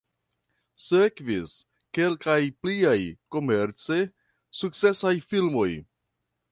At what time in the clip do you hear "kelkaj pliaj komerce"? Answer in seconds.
1.97-4.01